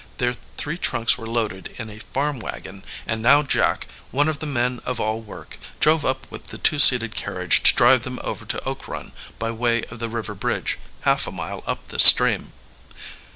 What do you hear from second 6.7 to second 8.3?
seated carriage to drive them